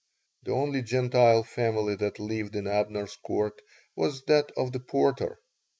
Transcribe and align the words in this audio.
The 0.41 0.51
only 0.51 0.81
Gentile 0.81 1.43
family 1.43 1.93
that 1.97 2.17
lived 2.17 2.55
in 2.55 2.65
Abner's 2.65 3.15
Court 3.17 3.61
was 3.95 4.23
that 4.23 4.51
of 4.57 4.71
the 4.71 4.79
porter. 4.79 5.37